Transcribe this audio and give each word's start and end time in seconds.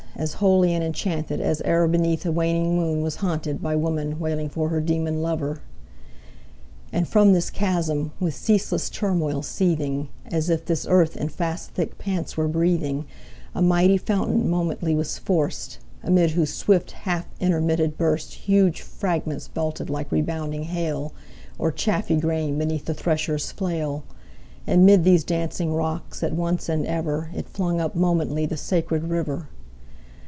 as 0.17 0.33
holy 0.35 0.71
and 0.75 0.83
enchanted 0.83 1.41
As 1.41 1.63
e'er 1.65 1.87
beneath 1.87 2.27
a 2.27 2.31
waning 2.31 2.75
moon 2.75 3.01
was 3.01 3.15
haunted 3.15 3.55
15 3.55 3.63
By 3.63 3.75
woman 3.77 4.19
wailing 4.19 4.49
for 4.49 4.69
her 4.69 4.79
demon 4.81 5.19
lover! 5.23 5.61
And 6.93 7.07
from 7.07 7.33
this 7.33 7.49
chasm, 7.49 8.11
with 8.19 8.35
ceaseless 8.35 8.89
turmoil 8.91 9.41
seething, 9.41 10.09
As 10.25 10.47
if 10.49 10.65
this 10.65 10.85
earth 10.87 11.17
in 11.17 11.29
fast 11.29 11.71
thick 11.71 11.97
pants 11.97 12.37
were 12.37 12.47
breathing, 12.49 13.05
A 13.55 13.63
mighty 13.63 13.97
fountain 13.97 14.47
momently 14.47 14.93
was 14.93 15.17
forced; 15.17 15.79
Amid 16.03 16.31
whose 16.31 16.53
swift 16.53 16.91
half 16.91 17.25
intermitted 17.39 17.97
burst 17.97 18.33
20 18.33 18.39
Huge 18.45 18.81
fragments 18.81 19.47
vaulted 19.47 19.89
like 19.89 20.11
rebounding 20.11 20.63
hail, 20.63 21.13
Or 21.57 21.71
chaffy 21.71 22.17
grain 22.17 22.59
beneath 22.59 22.85
the 22.85 22.93
thresher's 22.93 23.51
flail: 23.51 24.03
And 24.67 24.85
'mid 24.85 25.03
these 25.03 25.23
dancing 25.23 25.73
rocks 25.73 26.21
at 26.21 26.33
once 26.33 26.69
and 26.69 26.85
ever 26.85 27.31
It 27.33 27.49
flung 27.49 27.79
up 27.81 27.95
momently 27.95 28.45
the 28.45 28.57
sacred 28.57 29.05
river. 29.05 29.47